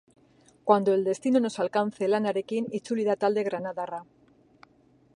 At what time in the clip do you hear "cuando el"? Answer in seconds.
0.63-1.03